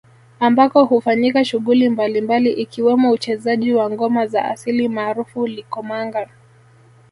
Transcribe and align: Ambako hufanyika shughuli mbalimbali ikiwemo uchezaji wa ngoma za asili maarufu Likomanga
Ambako 0.39 0.83
hufanyika 0.83 1.45
shughuli 1.45 1.89
mbalimbali 1.89 2.51
ikiwemo 2.51 3.11
uchezaji 3.11 3.73
wa 3.73 3.91
ngoma 3.91 4.27
za 4.27 4.45
asili 4.45 4.89
maarufu 4.89 5.47
Likomanga 5.47 6.29